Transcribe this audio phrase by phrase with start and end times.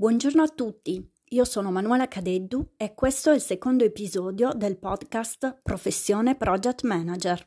[0.00, 5.60] Buongiorno a tutti, io sono Manuela Cadeddu e questo è il secondo episodio del podcast
[5.62, 7.46] Professione Project Manager.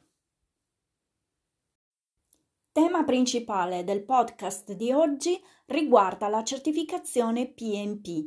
[2.71, 8.23] Tema principale del podcast di oggi riguarda la certificazione PMP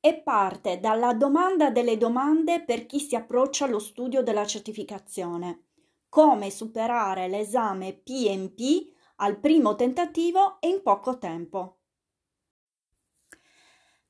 [0.00, 5.66] e parte dalla domanda delle domande per chi si approccia allo studio della certificazione.
[6.08, 11.77] Come superare l'esame PMP al primo tentativo e in poco tempo.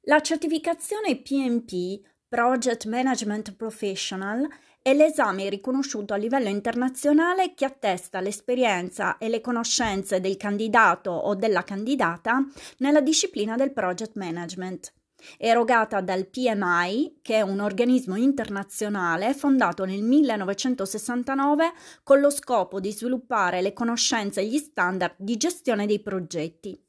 [0.08, 4.48] La certificazione PMP, Project Management Professional,
[4.80, 11.34] è l'esame riconosciuto a livello internazionale che attesta l'esperienza e le conoscenze del candidato o
[11.34, 12.42] della candidata
[12.78, 14.94] nella disciplina del project management.
[15.36, 22.92] Erogata dal PMI, che è un organismo internazionale fondato nel 1969 con lo scopo di
[22.92, 26.87] sviluppare le conoscenze e gli standard di gestione dei progetti.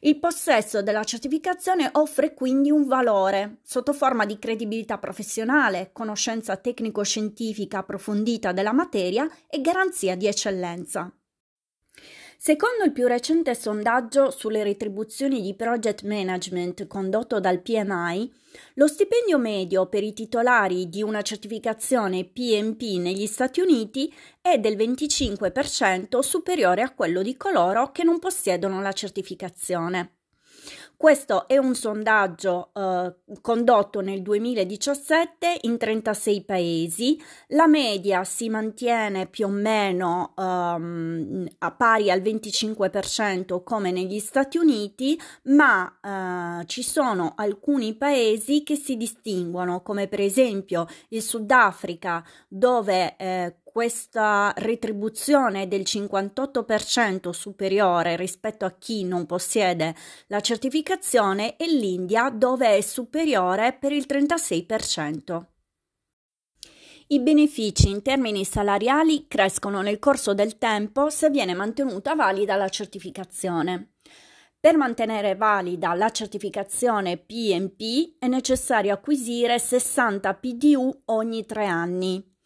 [0.00, 7.78] Il possesso della certificazione offre quindi un valore sotto forma di credibilità professionale, conoscenza tecnico-scientifica
[7.78, 11.12] approfondita della materia e garanzia di eccellenza.
[12.40, 18.32] Secondo il più recente sondaggio sulle retribuzioni di project management condotto dal PMI,
[18.74, 24.76] lo stipendio medio per i titolari di una certificazione PMP negli Stati Uniti è del
[24.76, 30.17] 25% superiore a quello di coloro che non possiedono la certificazione.
[31.00, 37.22] Questo è un sondaggio eh, condotto nel 2017 in 36 paesi.
[37.50, 44.58] La media si mantiene più o meno ehm, a pari al 25% come negli Stati
[44.58, 52.24] Uniti, ma eh, ci sono alcuni paesi che si distinguono, come per esempio il Sudafrica,
[52.48, 59.94] dove eh, questa retribuzione del 58% superiore rispetto a chi non possiede
[60.26, 65.44] la certificazione e l'India dove è superiore per il 36%.
[67.06, 72.68] I benefici in termini salariali crescono nel corso del tempo se viene mantenuta valida la
[72.68, 73.92] certificazione.
[74.58, 82.37] Per mantenere valida la certificazione PMP è necessario acquisire 60 PDU ogni tre anni.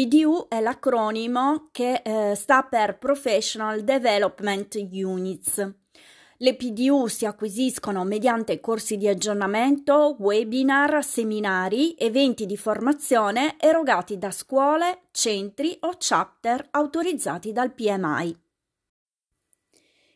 [0.00, 5.74] PDU è l'acronimo che eh, sta per Professional Development Units.
[6.38, 14.30] Le PDU si acquisiscono mediante corsi di aggiornamento, webinar, seminari, eventi di formazione erogati da
[14.30, 18.38] scuole, centri o chapter autorizzati dal PMI.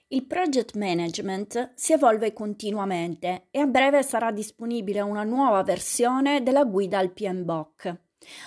[0.09, 6.65] Il project management si evolve continuamente e a breve sarà disponibile una nuova versione della
[6.65, 8.04] guida al PMBOK.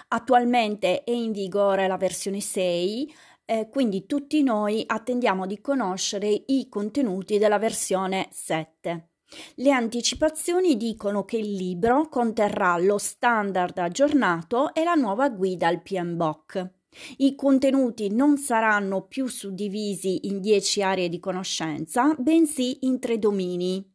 [0.09, 3.13] Attualmente è in vigore la versione 6,
[3.45, 9.09] eh, quindi tutti noi attendiamo di conoscere i contenuti della versione 7.
[9.55, 15.81] Le anticipazioni dicono che il libro conterrà lo standard aggiornato e la nuova guida al
[15.81, 16.75] PMBOK.
[17.17, 23.85] I contenuti non saranno più suddivisi in 10 aree di conoscenza, bensì in tre domini: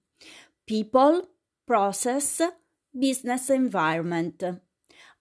[0.65, 2.41] People, Process,
[2.91, 4.63] Business Environment.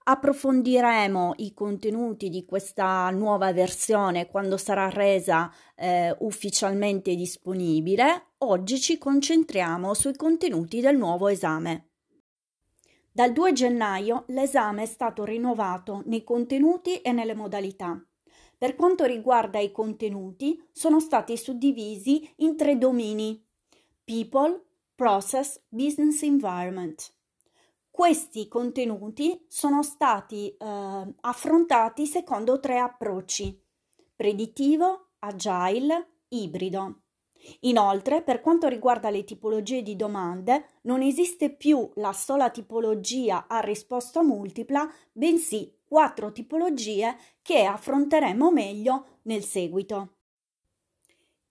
[0.04, 8.30] Approfondiremo i contenuti di questa nuova versione quando sarà resa eh, ufficialmente disponibile.
[8.38, 11.90] Oggi ci concentriamo sui contenuti del nuovo esame.
[13.12, 18.04] Dal 2 gennaio l'esame è stato rinnovato nei contenuti e nelle modalità.
[18.58, 23.40] Per quanto riguarda i contenuti, sono stati suddivisi in tre domini:
[24.02, 24.64] People,
[24.96, 27.12] Process, Business Environment.
[27.92, 33.62] Questi contenuti sono stati eh, affrontati secondo tre approcci:
[34.16, 37.02] predittivo, agile, ibrido.
[37.60, 43.60] Inoltre, per quanto riguarda le tipologie di domande, non esiste più la sola tipologia a
[43.60, 50.14] risposta multipla, bensì quattro tipologie che affronteremo meglio nel seguito.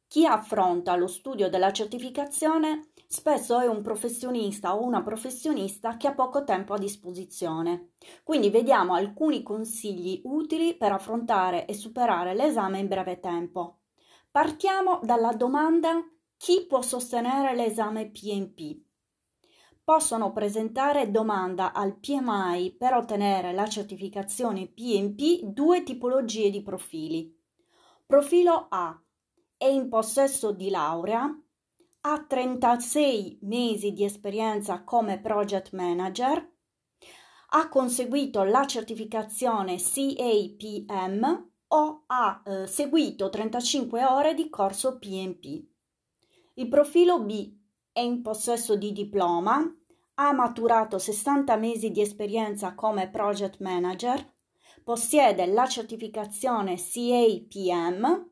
[0.07, 6.13] Chi affronta lo studio della certificazione spesso è un professionista o una professionista che ha
[6.13, 7.89] poco tempo a disposizione.
[8.23, 13.79] Quindi vediamo alcuni consigli utili per affrontare e superare l'esame in breve tempo.
[14.31, 16.01] Partiamo dalla domanda
[16.37, 18.79] chi può sostenere l'esame PMP?
[19.83, 27.37] Possono presentare domanda al PMI per ottenere la certificazione PMP due tipologie di profili.
[28.05, 28.97] Profilo A
[29.57, 31.29] è in possesso di laurea,
[32.01, 36.49] ha 36 mesi di esperienza come project manager,
[37.53, 45.63] ha conseguito la certificazione CAPM o ha eh, seguito 35 ore di corso PMP.
[46.55, 47.55] Il profilo B
[47.91, 49.61] è in possesso di diploma,
[50.15, 54.33] ha maturato 60 mesi di esperienza come project manager,
[54.83, 58.29] possiede la certificazione CAPM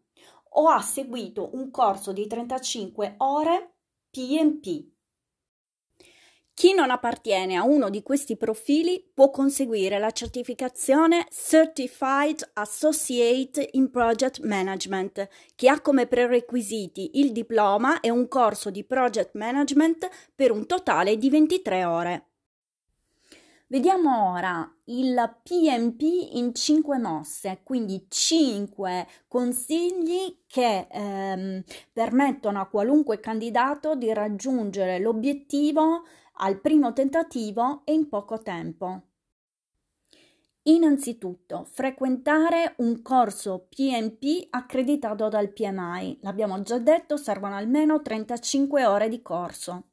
[0.49, 3.73] o ha seguito un corso di 35 ore
[4.09, 4.97] PMP.
[6.59, 13.89] Chi non appartiene a uno di questi profili può conseguire la certificazione Certified Associate in
[13.89, 20.51] Project Management, che ha come prerequisiti il diploma e un corso di project management per
[20.51, 22.28] un totale di 23 ore.
[23.71, 26.01] Vediamo ora il PMP
[26.31, 31.63] in 5 mosse, quindi 5 consigli che ehm,
[31.93, 36.01] permettono a qualunque candidato di raggiungere l'obiettivo
[36.37, 39.03] al primo tentativo e in poco tempo.
[40.63, 46.21] Innanzitutto, frequentare un corso PMP accreditato dal PMI.
[46.23, 49.88] L'abbiamo già detto, servono almeno 35 ore di corso.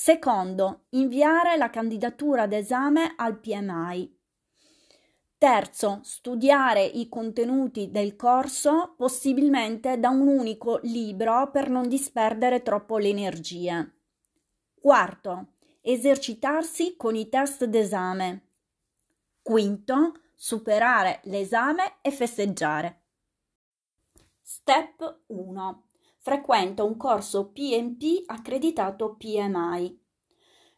[0.00, 4.16] Secondo, inviare la candidatura d'esame al PMI.
[5.36, 12.96] Terzo, studiare i contenuti del corso possibilmente da un unico libro per non disperdere troppo
[12.98, 13.96] le energie.
[14.72, 18.50] Quarto, esercitarsi con i test d'esame.
[19.42, 23.02] Quinto, superare l'esame e festeggiare.
[24.40, 25.87] Step 1.
[26.28, 29.98] Frequenta un corso PMP accreditato PMI.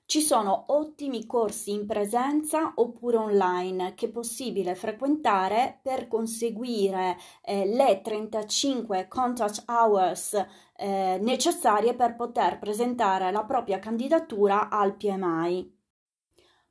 [0.06, 7.67] Ci sono ottimi corsi in presenza oppure online che è possibile frequentare per conseguire eh,
[7.67, 10.35] le 35 contact hours
[10.76, 15.79] eh, necessarie per poter presentare la propria candidatura al PMI.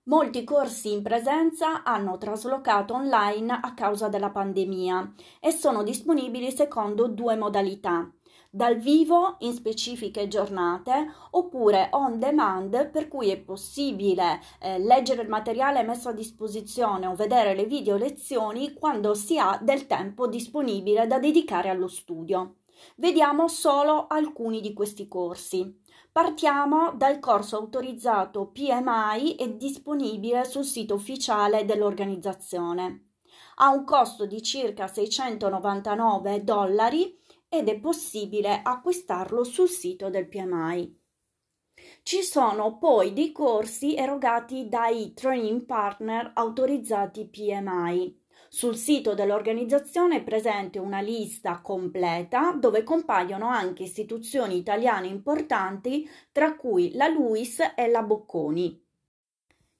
[0.03, 7.09] Molti corsi in presenza hanno traslocato online a causa della pandemia e sono disponibili secondo
[7.09, 8.09] due modalità
[8.51, 15.29] dal vivo in specifiche giornate oppure on demand per cui è possibile eh, leggere il
[15.29, 21.05] materiale messo a disposizione o vedere le video lezioni quando si ha del tempo disponibile
[21.05, 22.55] da dedicare allo studio.
[22.95, 25.81] Vediamo solo alcuni di questi corsi.
[26.11, 33.09] Partiamo dal corso autorizzato PMI e disponibile sul sito ufficiale dell'organizzazione.
[33.57, 37.18] Ha un costo di circa 699 dollari
[37.49, 40.97] ed è possibile acquistarlo sul sito del PMI.
[42.03, 48.17] Ci sono poi dei corsi erogati dai training partner autorizzati PMI.
[48.51, 56.55] Sul sito dell'organizzazione è presente una lista completa dove compaiono anche istituzioni italiane importanti, tra
[56.55, 58.85] cui la LUIS e la Bocconi.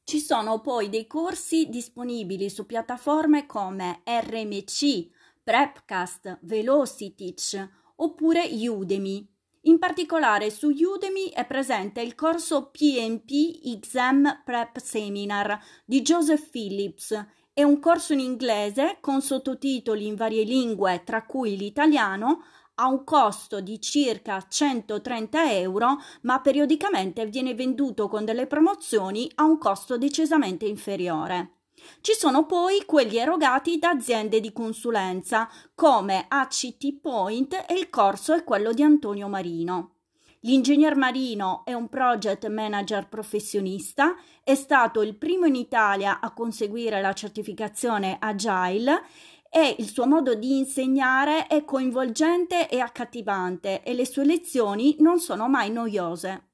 [0.04, 5.10] Ci sono poi dei corsi disponibili su piattaforme come RMC,
[5.50, 9.28] Prepcast, Velocitich oppure Udemy.
[9.62, 17.26] In particolare su Udemy è presente il corso PMP Exam Prep Seminar di Joseph Phillips.
[17.52, 22.44] È un corso in inglese con sottotitoli in varie lingue, tra cui l'italiano,
[22.76, 29.46] ha un costo di circa 130 euro, ma periodicamente viene venduto con delle promozioni a
[29.46, 31.59] un costo decisamente inferiore.
[32.02, 38.34] Ci sono poi quelli erogati da aziende di consulenza come ACT Point e il corso
[38.34, 39.96] è quello di Antonio Marino.
[40.44, 47.02] L'ingegner Marino è un project manager professionista, è stato il primo in Italia a conseguire
[47.02, 49.04] la certificazione Agile
[49.50, 55.20] e il suo modo di insegnare è coinvolgente e accattivante e le sue lezioni non
[55.20, 56.49] sono mai noiose.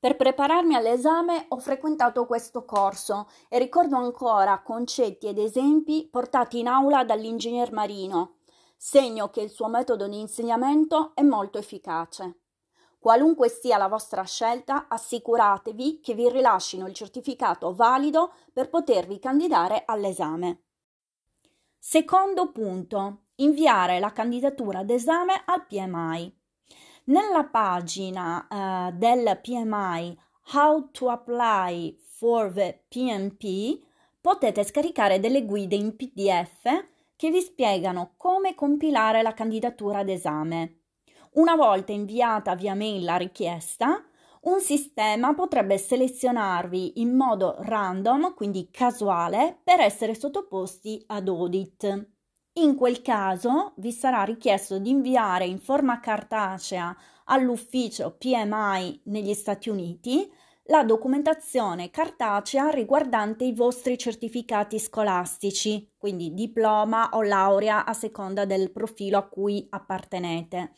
[0.00, 6.68] Per prepararmi all'esame ho frequentato questo corso e ricordo ancora concetti ed esempi portati in
[6.68, 8.36] aula dall'ingegner Marino,
[8.76, 12.42] segno che il suo metodo di insegnamento è molto efficace.
[13.00, 19.82] Qualunque sia la vostra scelta, assicuratevi che vi rilascino il certificato valido per potervi candidare
[19.84, 20.62] all'esame.
[21.76, 23.22] Secondo punto.
[23.36, 26.37] Inviare la candidatura d'esame al PMI.
[27.08, 30.14] Nella pagina uh, del PMI
[30.52, 33.80] How to Apply for the PMP
[34.20, 36.64] potete scaricare delle guide in PDF
[37.16, 40.80] che vi spiegano come compilare la candidatura d'esame.
[41.34, 44.04] Una volta inviata via mail la richiesta,
[44.42, 52.17] un sistema potrebbe selezionarvi in modo random, quindi casuale, per essere sottoposti ad audit.
[52.60, 56.96] In quel caso vi sarà richiesto di inviare in forma cartacea
[57.26, 60.28] all'ufficio PMI negli Stati Uniti
[60.64, 68.72] la documentazione cartacea riguardante i vostri certificati scolastici, quindi diploma o laurea a seconda del
[68.72, 70.72] profilo a cui appartenete,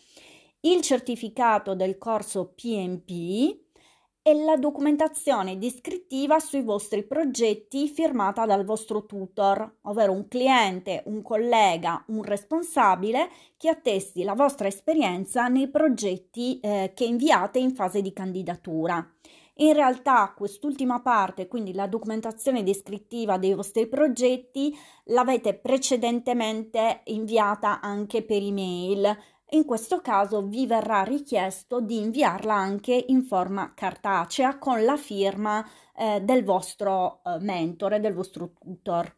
[0.60, 3.69] il certificato del corso PMP
[4.30, 11.20] e la documentazione descrittiva sui vostri progetti firmata dal vostro tutor, ovvero un cliente, un
[11.20, 18.02] collega, un responsabile che attesti la vostra esperienza nei progetti eh, che inviate in fase
[18.02, 19.04] di candidatura.
[19.54, 24.72] In realtà quest'ultima parte, quindi la documentazione descrittiva dei vostri progetti,
[25.06, 29.18] l'avete precedentemente inviata anche per email.
[29.52, 35.66] In questo caso vi verrà richiesto di inviarla anche in forma cartacea con la firma
[35.96, 39.12] eh, del vostro eh, mentore, del vostro tutor.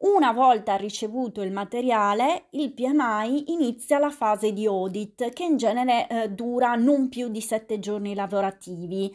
[0.00, 6.06] Una volta ricevuto il materiale, il PMI inizia la fase di audit che in genere
[6.08, 9.12] eh, dura non più di sette giorni lavorativi.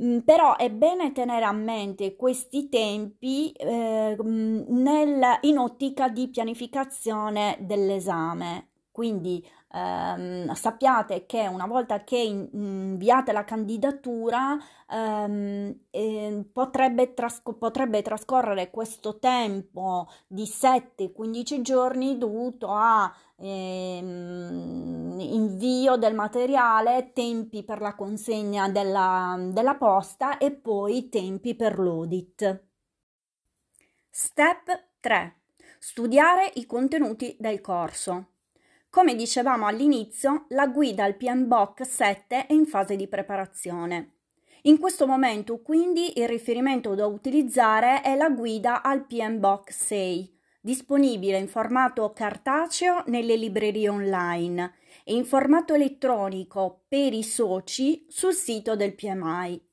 [0.00, 7.56] Mm, però è bene tenere a mente questi tempi eh, nel, in ottica di pianificazione
[7.60, 8.67] dell'esame.
[8.98, 14.58] Quindi ehm, sappiate che una volta che inviate la candidatura
[14.90, 25.94] ehm, eh, potrebbe, trasco- potrebbe, trascorrere questo tempo di 7-15 giorni dovuto a ehm, invio
[25.96, 32.64] del materiale, tempi per la consegna della, della posta e poi tempi per l'audit.
[34.10, 35.36] Step 3.
[35.78, 38.32] Studiare i contenuti del corso.
[38.98, 44.14] Come dicevamo all'inizio, la guida al PMBOK 7 è in fase di preparazione.
[44.62, 51.38] In questo momento, quindi, il riferimento da utilizzare è la guida al PMBOK 6, disponibile
[51.38, 54.74] in formato cartaceo nelle librerie online
[55.04, 59.64] e in formato elettronico per i soci sul sito del PMI.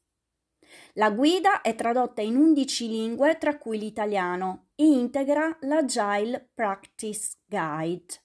[0.93, 8.19] La guida è tradotta in 11 lingue, tra cui l'italiano, e integra l'Agile Practice Guide.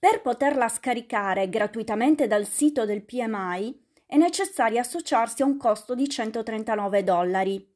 [0.00, 6.08] Per poterla scaricare gratuitamente dal sito del PMI è necessario associarsi a un costo di
[6.08, 7.70] 139 dollari.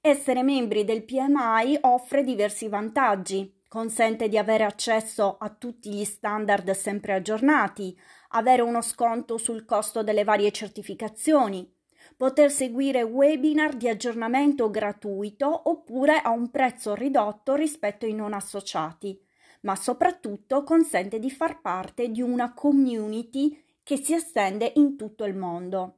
[0.00, 3.60] Essere membri del PMI offre diversi vantaggi.
[3.68, 7.94] Consente di avere accesso a tutti gli standard sempre aggiornati,
[8.28, 11.70] avere uno sconto sul costo delle varie certificazioni,
[12.16, 19.28] poter seguire webinar di aggiornamento gratuito oppure a un prezzo ridotto rispetto ai non associati
[19.60, 25.36] ma soprattutto consente di far parte di una community che si estende in tutto il
[25.36, 25.96] mondo.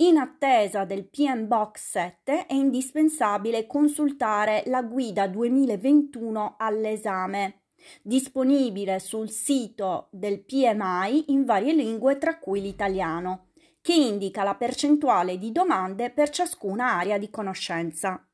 [0.00, 7.64] In attesa del PMBOK 7 è indispensabile consultare la guida 2021 all'esame,
[8.00, 13.48] disponibile sul sito del PMI in varie lingue tra cui l'italiano,
[13.82, 18.26] che indica la percentuale di domande per ciascuna area di conoscenza.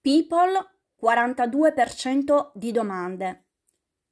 [0.00, 0.71] People
[1.02, 3.46] 42% di domande,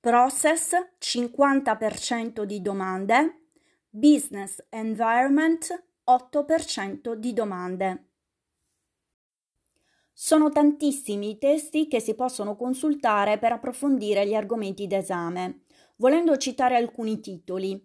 [0.00, 3.44] process 50% di domande,
[3.88, 8.08] business environment 8% di domande.
[10.12, 15.66] Sono tantissimi i testi che si possono consultare per approfondire gli argomenti d'esame.
[15.98, 17.80] Volendo citare alcuni titoli,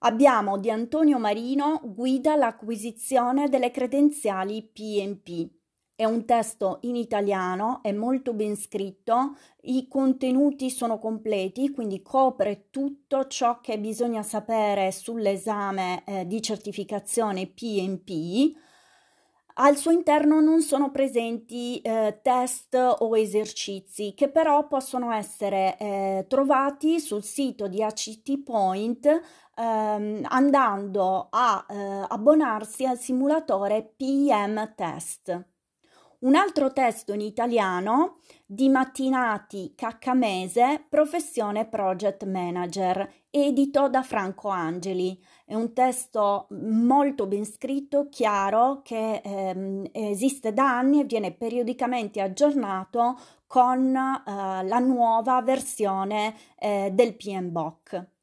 [0.00, 5.62] abbiamo di Antonio Marino Guida all'acquisizione delle credenziali PMP
[5.96, 12.66] è un testo in italiano, è molto ben scritto, i contenuti sono completi, quindi copre
[12.70, 18.56] tutto ciò che bisogna sapere sull'esame eh, di certificazione PMP.
[19.56, 26.26] Al suo interno non sono presenti eh, test o esercizi che però possono essere eh,
[26.28, 29.06] trovati sul sito di ACT Point
[29.56, 35.53] ehm, andando a eh, abbonarsi al simulatore PM Test.
[36.20, 45.20] Un altro testo in italiano di Mattinati Caccamese, professione project manager, edito da Franco Angeli.
[45.44, 52.20] È un testo molto ben scritto, chiaro, che ehm, esiste da anni e viene periodicamente
[52.20, 58.13] aggiornato con eh, la nuova versione eh, del PMBOK.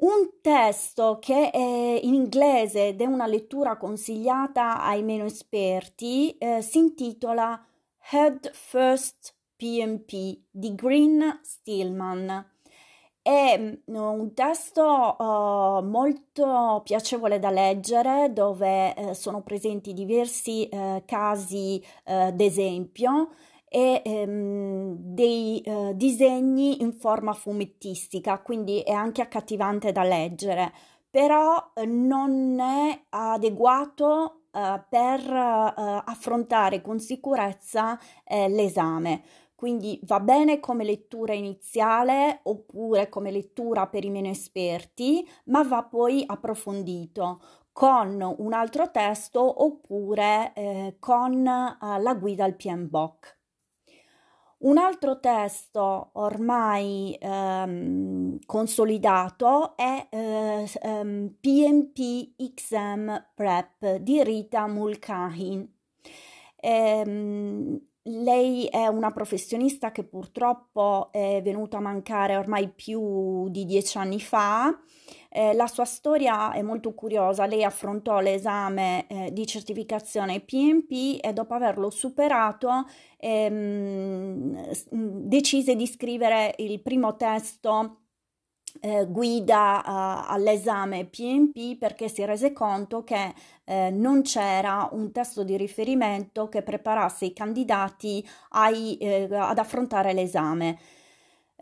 [0.00, 1.58] Un testo che è
[2.02, 7.62] in inglese ed è una lettura consigliata ai meno esperti eh, si intitola
[8.10, 12.50] Head First PMP di Green Stillman.
[13.20, 21.02] È mm, un testo uh, molto piacevole da leggere dove uh, sono presenti diversi uh,
[21.04, 21.84] casi
[22.32, 23.28] d'esempio
[23.72, 30.72] e ehm, dei eh, disegni in forma fumettistica, quindi è anche accattivante da leggere,
[31.08, 39.22] però eh, non è adeguato eh, per eh, affrontare con sicurezza eh, l'esame.
[39.54, 45.84] Quindi va bene come lettura iniziale oppure come lettura per i meno esperti, ma va
[45.84, 47.40] poi approfondito.
[47.72, 53.39] con un altro testo oppure eh, con la guida al PMBOK.
[54.62, 65.66] Un altro testo ormai ehm, consolidato è eh, ehm, PMP XM Prep di Rita Mulcahy.
[66.56, 73.96] Ehm, lei è una professionista che purtroppo è venuta a mancare ormai più di dieci
[73.96, 74.78] anni fa.
[75.32, 77.46] Eh, la sua storia è molto curiosa.
[77.46, 82.86] Lei affrontò l'esame eh, di certificazione PMP e dopo averlo superato
[83.18, 88.00] ehm, decise di scrivere il primo testo
[88.80, 93.34] eh, guida uh, all'esame PMP perché si rese conto che
[93.64, 100.12] eh, non c'era un testo di riferimento che preparasse i candidati ai, eh, ad affrontare
[100.12, 100.78] l'esame.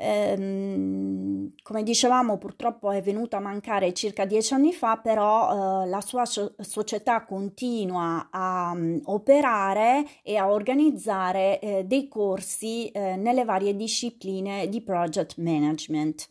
[0.00, 6.00] Ehm, come dicevamo, purtroppo è venuta a mancare circa dieci anni fa, però eh, la
[6.00, 13.45] sua so- società continua a um, operare e a organizzare eh, dei corsi eh, nelle
[13.45, 16.28] varie discipline di project management.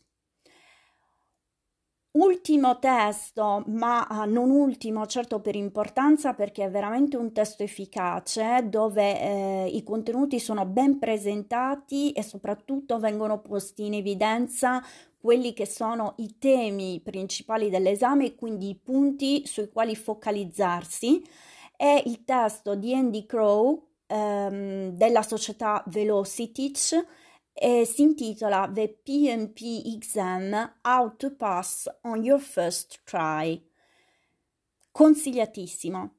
[2.17, 8.65] Ultimo testo, ma ah, non ultimo certo per importanza perché è veramente un testo efficace
[8.67, 14.83] dove eh, i contenuti sono ben presentati e soprattutto vengono posti in evidenza
[15.19, 21.23] quelli che sono i temi principali dell'esame e quindi i punti sui quali focalizzarsi.
[21.75, 26.95] È il testo di Andy Crow ehm, della società Velocities
[27.59, 33.61] e si intitola The PMP Exam How to Pass on Your First Try.
[34.91, 36.15] Consigliatissimo.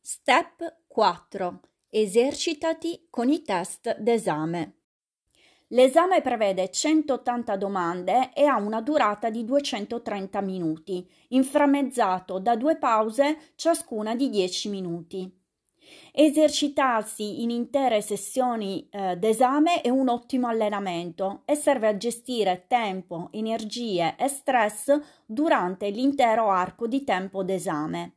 [0.00, 1.60] Step 4.
[1.88, 4.78] Esercitati con i test d'esame.
[5.68, 13.52] L'esame prevede 180 domande e ha una durata di 230 minuti, inframmezzato da due pause
[13.54, 15.43] ciascuna di 10 minuti.
[16.12, 23.28] Esercitarsi in intere sessioni eh, d'esame è un ottimo allenamento e serve a gestire tempo,
[23.32, 28.16] energie e stress durante l'intero arco di tempo d'esame.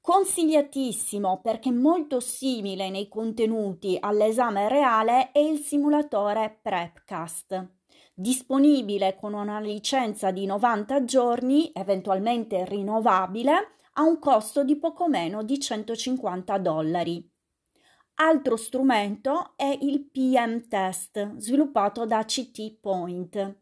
[0.00, 7.76] Consigliatissimo perché molto simile nei contenuti all'esame reale è il simulatore Prepcast
[8.20, 15.42] disponibile con una licenza di 90 giorni, eventualmente rinnovabile, a un costo di poco meno
[15.42, 17.28] di 150 dollari.
[18.20, 23.58] Altro strumento è il PM Test sviluppato da CT Point.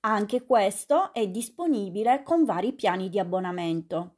[0.00, 4.16] Anche questo è disponibile con vari piani di abbonamento.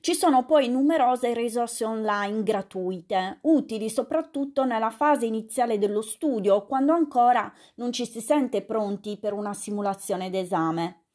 [0.00, 6.92] Ci sono poi numerose risorse online gratuite, utili soprattutto nella fase iniziale dello studio, quando
[6.92, 11.09] ancora non ci si sente pronti per una simulazione d'esame.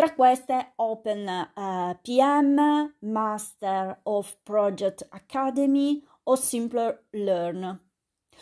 [0.00, 7.78] Tra queste Open uh, PM, Master of Project Academy o Simpler Learn.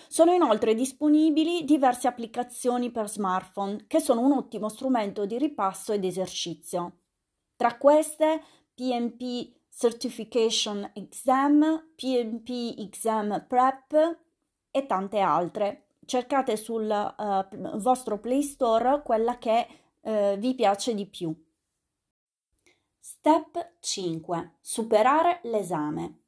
[0.07, 6.05] Sono inoltre disponibili diverse applicazioni per smartphone che sono un ottimo strumento di ripasso ed
[6.05, 6.99] esercizio.
[7.57, 8.40] Tra queste
[8.73, 14.18] PMP Certification Exam, PMP Exam Prep
[14.71, 15.88] e tante altre.
[16.07, 19.66] Cercate sul uh, vostro Play Store quella che
[20.03, 21.35] uh, vi piace di più.
[23.11, 24.59] Step 5.
[24.61, 26.25] Superare l'esame.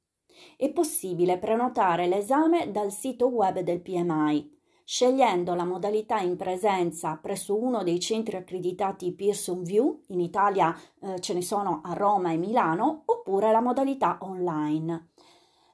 [0.56, 4.50] È possibile prenotare l'esame dal sito web del PMI,
[4.82, 11.20] scegliendo la modalità in presenza presso uno dei centri accreditati Pearson View, in Italia eh,
[11.20, 15.10] ce ne sono a Roma e Milano, oppure la modalità online.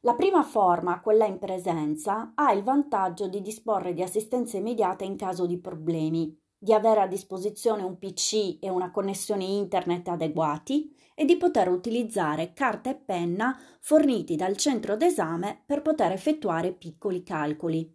[0.01, 5.17] La prima forma, quella in presenza, ha il vantaggio di disporre di assistenza immediata in
[5.17, 11.25] caso di problemi, di avere a disposizione un PC e una connessione internet adeguati e
[11.25, 17.89] di poter utilizzare carta e penna forniti dal centro d'esame per poter effettuare piccoli calcoli.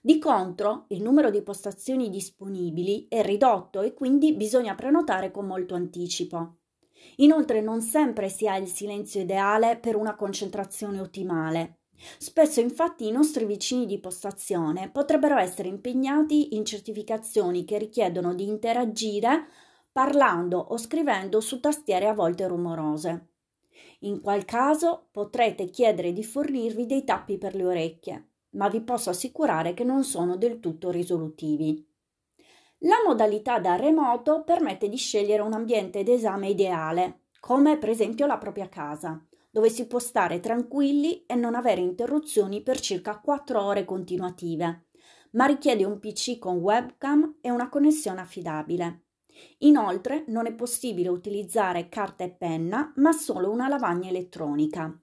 [0.00, 5.76] Di contro, il numero di postazioni disponibili è ridotto e quindi bisogna prenotare con molto
[5.76, 6.56] anticipo.
[7.18, 11.81] Inoltre non sempre si ha il silenzio ideale per una concentrazione ottimale.
[12.18, 18.46] Spesso infatti i nostri vicini di postazione potrebbero essere impegnati in certificazioni che richiedono di
[18.46, 19.46] interagire
[19.92, 23.26] parlando o scrivendo su tastiere a volte rumorose.
[24.00, 29.10] In qual caso potrete chiedere di fornirvi dei tappi per le orecchie, ma vi posso
[29.10, 31.86] assicurare che non sono del tutto risolutivi.
[32.84, 38.38] La modalità da remoto permette di scegliere un ambiente d'esame ideale, come per esempio la
[38.38, 43.84] propria casa, dove si può stare tranquilli e non avere interruzioni per circa 4 ore
[43.84, 44.86] continuative,
[45.32, 49.04] ma richiede un PC con webcam e una connessione affidabile.
[49.58, 54.98] Inoltre non è possibile utilizzare carta e penna, ma solo una lavagna elettronica.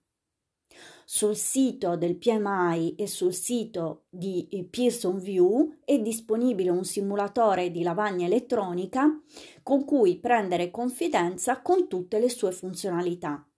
[1.05, 7.81] Sul sito del PMI e sul sito di Pearson View è disponibile un simulatore di
[7.81, 9.19] lavagna elettronica
[9.63, 13.48] con cui prendere confidenza con tutte le sue funzionalità.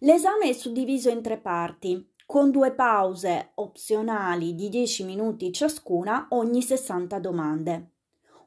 [0.00, 6.60] L'esame è suddiviso in tre parti, con due pause opzionali di 10 minuti ciascuna ogni
[6.60, 7.90] 60 domande.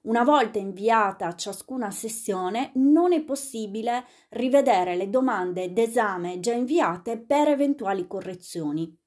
[0.01, 7.49] Una volta inviata ciascuna sessione, non è possibile rivedere le domande d'esame già inviate per
[7.49, 8.97] eventuali correzioni.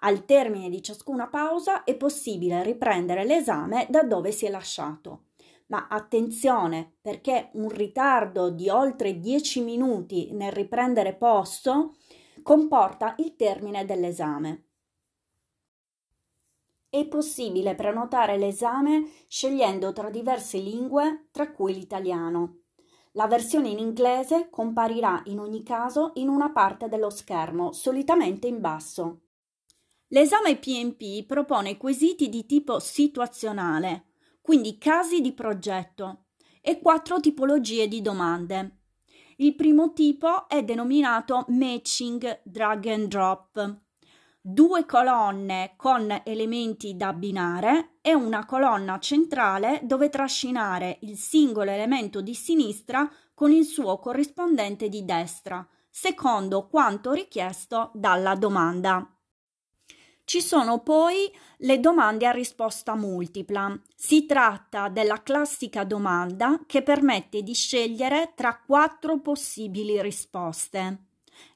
[0.00, 5.25] Al termine di ciascuna pausa è possibile riprendere l'esame da dove si è lasciato.
[5.66, 11.96] Ma attenzione perché un ritardo di oltre 10 minuti nel riprendere posto
[12.42, 14.66] comporta il termine dell'esame.
[16.88, 22.60] È possibile prenotare l'esame scegliendo tra diverse lingue, tra cui l'italiano.
[23.12, 28.60] La versione in inglese comparirà in ogni caso in una parte dello schermo, solitamente in
[28.60, 29.22] basso.
[30.08, 34.05] L'esame PMP propone quesiti di tipo situazionale,
[34.46, 36.26] quindi casi di progetto,
[36.60, 38.82] e quattro tipologie di domande.
[39.38, 43.80] Il primo tipo è denominato matching drag and drop
[44.48, 52.20] due colonne con elementi da abbinare e una colonna centrale dove trascinare il singolo elemento
[52.20, 59.15] di sinistra con il suo corrispondente di destra, secondo quanto richiesto dalla domanda.
[60.26, 63.80] Ci sono poi le domande a risposta multipla.
[63.94, 71.04] Si tratta della classica domanda che permette di scegliere tra quattro possibili risposte.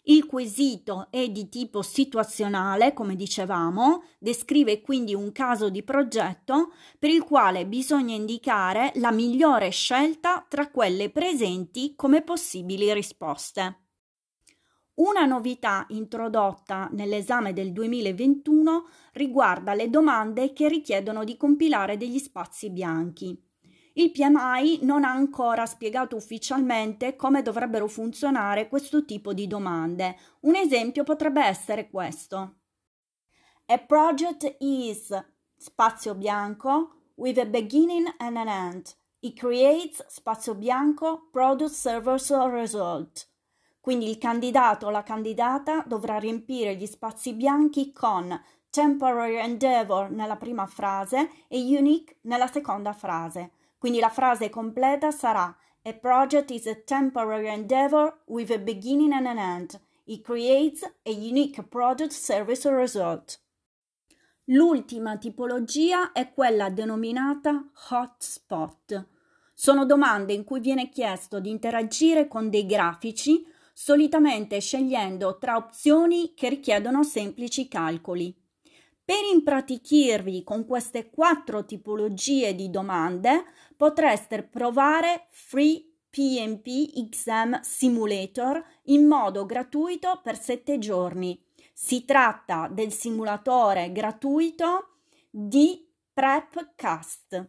[0.03, 7.11] Il quesito è di tipo situazionale, come dicevamo, descrive quindi un caso di progetto per
[7.11, 13.80] il quale bisogna indicare la migliore scelta tra quelle presenti come possibili risposte.
[15.01, 22.69] Una novità introdotta nell'esame del 2021 riguarda le domande che richiedono di compilare degli spazi
[22.69, 23.35] bianchi.
[23.95, 30.19] Il PMI non ha ancora spiegato ufficialmente come dovrebbero funzionare questo tipo di domande.
[30.41, 32.57] Un esempio potrebbe essere questo.
[33.69, 35.19] A project is
[35.57, 38.95] spazio bianco with a beginning and an end.
[39.21, 43.30] It creates spazio bianco product servers result.
[43.81, 48.38] Quindi il candidato o la candidata dovrà riempire gli spazi bianchi con
[48.69, 53.53] temporary endeavor nella prima frase e unique nella seconda frase.
[53.79, 59.27] Quindi la frase completa sarà A project is a temporary endeavor with a beginning and
[59.27, 59.81] an end.
[60.05, 63.40] It creates a unique product, service or result.
[64.45, 69.07] L'ultima tipologia è quella denominata hotspot.
[69.55, 73.47] Sono domande in cui viene chiesto di interagire con dei grafici,
[73.83, 78.37] solitamente scegliendo tra opzioni che richiedono semplici calcoli.
[79.03, 83.43] Per impratichirvi con queste quattro tipologie di domande
[83.79, 91.43] potreste provare Free PMP Exam Simulator in modo gratuito per 7 giorni.
[91.73, 94.99] Si tratta del simulatore gratuito
[95.31, 97.49] di PrepCast.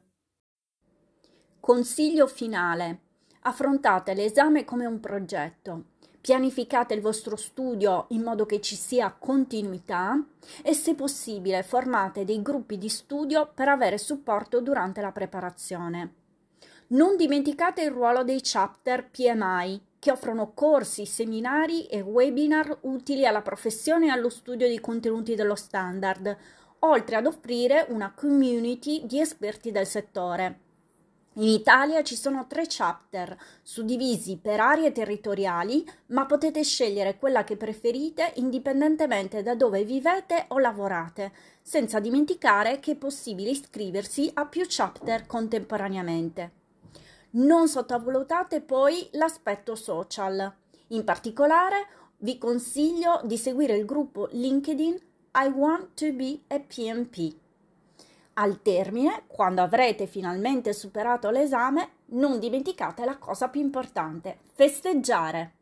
[1.59, 3.01] Consiglio finale.
[3.41, 5.90] Affrontate l'esame come un progetto
[6.21, 10.23] pianificate il vostro studio in modo che ci sia continuità
[10.61, 16.13] e se possibile formate dei gruppi di studio per avere supporto durante la preparazione.
[16.89, 23.41] Non dimenticate il ruolo dei chapter PMI che offrono corsi, seminari e webinar utili alla
[23.41, 26.35] professione e allo studio dei contenuti dello standard,
[26.79, 30.60] oltre ad offrire una community di esperti del settore.
[31.35, 37.55] In Italia ci sono tre chapter, suddivisi per aree territoriali, ma potete scegliere quella che
[37.55, 44.65] preferite indipendentemente da dove vivete o lavorate, senza dimenticare che è possibile iscriversi a più
[44.67, 46.51] chapter contemporaneamente.
[47.31, 50.53] Non sottovalutate poi l'aspetto social.
[50.87, 54.99] In particolare vi consiglio di seguire il gruppo LinkedIn
[55.35, 57.40] I Want to Be a PMP.
[58.33, 65.55] Al termine, quando avrete finalmente superato l'esame, non dimenticate la cosa più importante, festeggiare.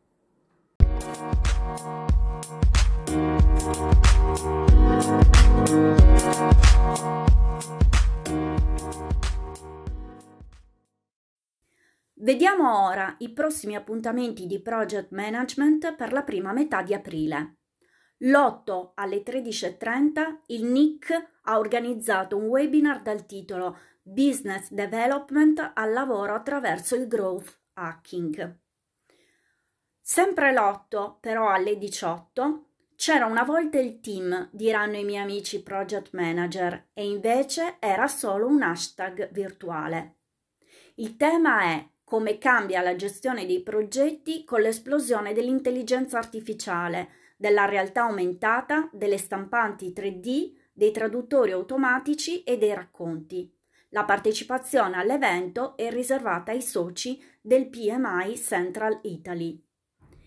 [12.14, 17.59] Vediamo ora i prossimi appuntamenti di Project Management per la prima metà di aprile.
[18.22, 26.34] L'8 alle 13.30 il NIC ha organizzato un webinar dal titolo Business Development al lavoro
[26.34, 28.58] attraverso il Growth Hacking.
[30.02, 36.12] Sempre l'8, però alle 18, c'era una volta il team, diranno i miei amici project
[36.12, 40.16] manager, e invece era solo un hashtag virtuale.
[40.96, 48.02] Il tema è come cambia la gestione dei progetti con l'esplosione dell'intelligenza artificiale, della realtà
[48.02, 53.50] aumentata, delle stampanti 3D, dei traduttori automatici e dei racconti.
[53.92, 59.58] La partecipazione all'evento è riservata ai soci del PMI Central Italy.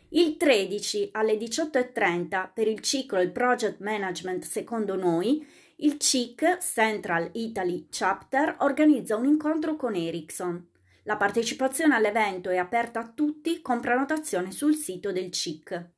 [0.10, 5.45] Il 13 alle 18.30 per il ciclo Il Project Management secondo noi,
[5.78, 10.67] il CIC Central Italy Chapter organizza un incontro con Ericsson.
[11.04, 15.91] La partecipazione all'evento è aperta a tutti con prenotazione sul sito del CIC.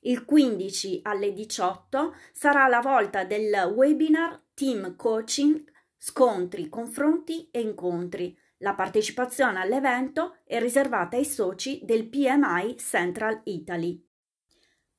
[0.00, 5.64] Il 15 alle 18 sarà la volta del webinar Team Coaching,
[5.96, 8.36] scontri, confronti e incontri.
[8.58, 14.04] La partecipazione all'evento è riservata ai soci del PMI Central Italy.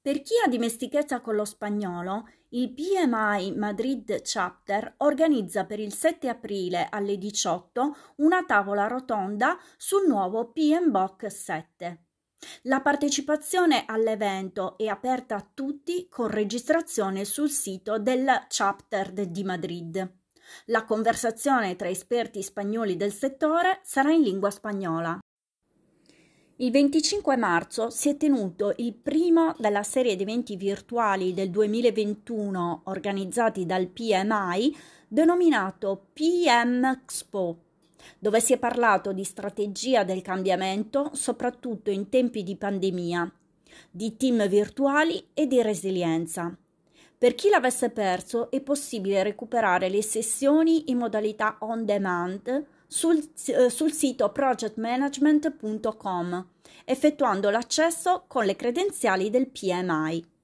[0.02, 6.28] Per chi ha dimestichezza con lo spagnolo, il PMI Madrid Chapter organizza per il 7
[6.28, 12.04] aprile alle 18 una tavola rotonda sul nuovo PMBOK 7.
[12.64, 20.14] La partecipazione all'evento è aperta a tutti con registrazione sul sito del chapter di Madrid.
[20.66, 25.20] La conversazione tra esperti spagnoli del settore sarà in lingua spagnola.
[26.62, 32.82] Il 25 marzo si è tenuto il primo della serie di eventi virtuali del 2021
[32.86, 34.76] organizzati dal PMI
[35.08, 37.69] denominato PM Expo,
[38.18, 43.32] dove si è parlato di strategia del cambiamento soprattutto in tempi di pandemia,
[43.90, 46.56] di team virtuali e di resilienza.
[47.18, 53.70] Per chi l'avesse perso è possibile recuperare le sessioni in modalità on demand sul, eh,
[53.70, 56.48] sul sito projectmanagement.com,
[56.86, 60.38] effettuando l'accesso con le credenziali del PMI.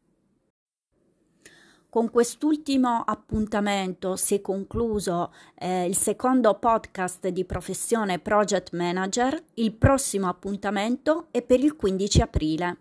[1.95, 9.41] Con quest'ultimo appuntamento si è concluso eh, il secondo podcast di professione Project Manager.
[9.53, 12.77] Il prossimo appuntamento è per il 15 aprile.